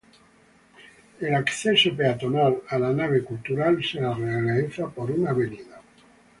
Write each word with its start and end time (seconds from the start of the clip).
El 1.19 1.35
acceso 1.35 1.91
peatonal 1.95 2.57
a 2.69 2.79
la 2.85 2.91
Nave 3.01 3.21
Cultural 3.23 3.79
se 3.83 3.99
realiza 3.99 4.89
por 4.89 5.11
Av. 5.27 5.39